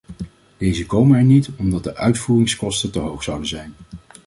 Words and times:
Deze 0.57 0.85
komen 0.85 1.17
er 1.17 1.23
niet 1.23 1.49
omdat 1.57 1.83
de 1.83 1.95
uitvoeringskosten 1.95 2.91
te 2.91 2.99
hoog 2.99 3.23
zouden 3.23 3.47
zijn. 3.47 3.73